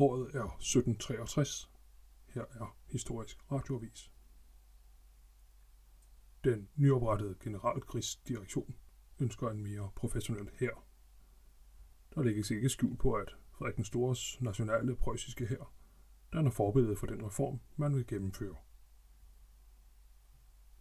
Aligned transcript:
Året 0.00 0.34
er 0.34 0.44
1763. 0.44 1.70
Her 2.26 2.42
er 2.42 2.76
Historisk 2.86 3.52
Radioavis. 3.52 4.12
Den 6.44 6.68
nyoprettede 6.76 7.34
generalkrigsdirektion 7.40 8.76
ønsker 9.18 9.48
en 9.50 9.62
mere 9.62 9.90
professionel 9.96 10.50
hær. 10.60 10.84
Der 12.14 12.22
lægges 12.22 12.50
ikke 12.50 12.68
skjul 12.68 12.96
på, 12.96 13.12
at 13.12 13.36
Frederik 13.50 13.76
den 13.76 13.84
Stores 13.84 14.40
nationale 14.40 14.96
preussiske 14.96 15.46
hær 15.46 15.72
den 16.32 16.46
er 16.46 16.50
forbillede 16.50 16.96
for 16.96 17.06
den 17.06 17.26
reform, 17.26 17.60
man 17.76 17.96
vil 17.96 18.06
gennemføre. 18.06 18.56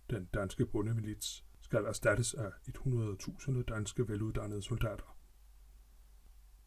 Den 0.10 0.26
danske 0.26 0.66
bundemilits 0.66 1.46
skal 1.62 1.86
erstattes 1.86 2.34
af 2.34 2.50
100.000 2.68 3.64
danske 3.64 4.08
veluddannede 4.08 4.62
soldater. 4.62 5.18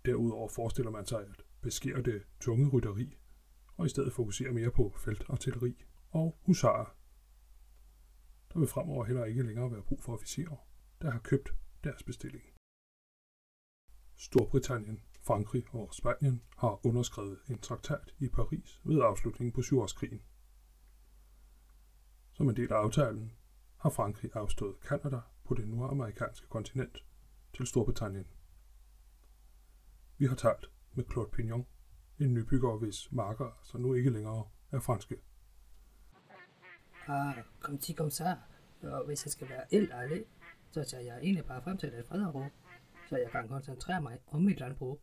Derudover 0.04 0.48
forestiller 0.48 0.90
man 0.90 1.06
sig 1.06 1.20
at 1.20 1.44
beskærer 1.62 2.02
det 2.02 2.22
tunge 2.40 2.68
rytteri 2.68 3.20
og 3.80 3.86
i 3.86 3.88
stedet 3.88 4.12
fokuserer 4.12 4.52
mere 4.52 4.70
på 4.70 4.94
feltartilleri 4.96 5.84
og 6.10 6.38
husarer. 6.42 6.96
Der 8.52 8.58
vil 8.58 8.68
fremover 8.68 9.04
heller 9.04 9.24
ikke 9.24 9.42
længere 9.42 9.72
være 9.72 9.82
brug 9.82 10.02
for 10.02 10.12
officerer, 10.12 10.66
der 11.02 11.10
har 11.10 11.18
købt 11.18 11.54
deres 11.84 12.02
bestilling. 12.02 12.44
Storbritannien, 14.16 15.02
Frankrig 15.22 15.64
og 15.74 15.94
Spanien 15.94 16.42
har 16.56 16.86
underskrevet 16.86 17.38
en 17.50 17.58
traktat 17.58 18.14
i 18.18 18.28
Paris 18.28 18.80
ved 18.84 19.02
afslutningen 19.02 19.52
på 19.52 19.62
syvårskrigen. 19.62 20.22
Som 22.32 22.48
en 22.48 22.56
del 22.56 22.72
af 22.72 22.76
aftalen 22.76 23.32
har 23.76 23.90
Frankrig 23.90 24.30
afstået 24.34 24.80
Kanada 24.80 25.20
på 25.44 25.54
det 25.54 25.68
nordamerikanske 25.68 26.46
kontinent 26.46 27.04
til 27.52 27.66
Storbritannien. 27.66 28.26
Vi 30.18 30.26
har 30.26 30.36
talt 30.36 30.70
med 30.94 31.04
Claude 31.12 31.30
Pignon, 31.30 31.66
en 32.18 32.34
nybygger, 32.34 32.78
hvis 32.78 33.12
marker 33.12 33.60
så 33.62 33.78
nu 33.78 33.94
ikke 33.94 34.10
længere 34.10 34.48
er 34.72 34.80
franske. 34.80 35.16
Ah, 37.06 37.34
kom 37.60 37.78
til 37.78 37.96
kom 37.96 38.10
så. 38.10 38.36
Og 38.82 39.06
hvis 39.06 39.24
jeg 39.26 39.32
skal 39.32 39.48
være 39.48 39.64
helt 39.70 39.90
ærlig, 39.90 40.24
så 40.70 40.84
ser 40.84 41.00
jeg 41.00 41.18
egentlig 41.22 41.44
bare 41.44 41.62
frem 41.62 41.78
til 41.78 41.88
et 41.88 42.06
fred 42.06 42.22
og 42.22 42.34
ro, 42.34 42.44
så 43.08 43.16
jeg 43.16 43.30
kan 43.30 43.48
koncentrere 43.48 44.02
mig 44.02 44.18
om 44.26 44.42
mit 44.42 44.60
landbrug. 44.60 45.00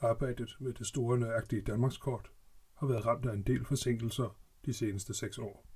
Arbejdet 0.00 0.56
med 0.60 0.72
det 0.72 0.86
store 0.86 1.18
nøjagtige 1.18 1.62
Danmarkskort 1.62 2.32
har 2.74 2.86
været 2.86 3.06
ramt 3.06 3.26
af 3.26 3.32
en 3.32 3.42
del 3.42 3.64
forsinkelser 3.64 4.38
de 4.64 4.72
seneste 4.72 5.14
seks 5.14 5.38
år. 5.38 5.66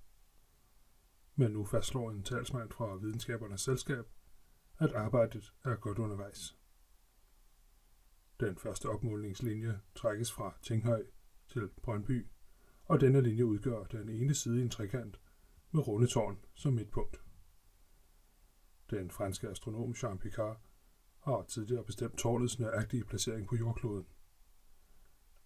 Men 1.36 1.50
nu 1.50 1.64
fastslår 1.64 2.10
en 2.10 2.22
talsmand 2.22 2.70
fra 2.70 2.96
Videnskabernes 2.96 3.60
Selskab, 3.60 4.04
at 4.78 4.92
arbejdet 4.92 5.52
er 5.64 5.76
godt 5.76 5.98
undervejs. 5.98 6.56
Den 8.44 8.56
første 8.56 8.88
opmålingslinje 8.88 9.80
trækkes 9.94 10.32
fra 10.32 10.54
Tinghøj 10.62 11.06
til 11.48 11.68
Brøndby, 11.82 12.26
og 12.84 13.00
denne 13.00 13.20
linje 13.20 13.46
udgør 13.46 13.84
den 13.84 14.08
ene 14.08 14.34
side 14.34 14.58
i 14.58 14.62
en 14.62 14.70
trekant 14.70 15.20
med 15.70 15.88
rundetårn 15.88 16.38
som 16.54 16.72
midtpunkt. 16.72 17.20
Den 18.90 19.10
franske 19.10 19.48
astronom 19.48 19.94
Jean 20.02 20.18
Picard 20.18 20.60
har 21.20 21.42
tidligere 21.42 21.84
bestemt 21.84 22.18
tårnets 22.18 22.58
nøjagtige 22.58 23.04
placering 23.04 23.48
på 23.48 23.56
jordkloden. 23.56 24.06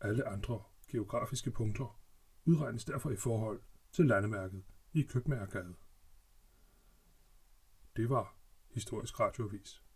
Alle 0.01 0.29
andre 0.29 0.63
geografiske 0.89 1.51
punkter 1.51 2.01
udregnes 2.45 2.85
derfor 2.85 3.11
i 3.11 3.17
forhold 3.17 3.61
til 3.93 4.07
landemærket 4.07 4.65
i 4.93 5.03
Købmagergade. 5.03 5.75
Det 7.97 8.11
var 8.11 8.37
Historisk 8.71 9.21
Radioavis. 9.21 9.88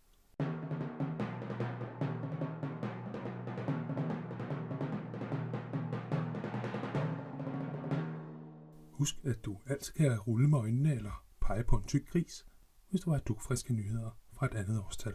Husk, 9.03 9.25
at 9.25 9.45
du 9.45 9.59
altid 9.65 9.93
kan 9.93 10.19
rulle 10.19 10.47
med 10.47 10.59
øjnene 10.59 10.95
eller 10.95 11.25
pege 11.41 11.63
på 11.63 11.75
en 11.75 11.83
tyk 11.83 12.07
gris, 12.09 12.45
hvis 12.89 13.01
du 13.01 13.11
har 13.11 13.19
dukfriske 13.19 13.73
nyheder 13.73 14.19
fra 14.33 14.45
et 14.45 14.53
andet 14.53 14.79
årstal. 14.79 15.13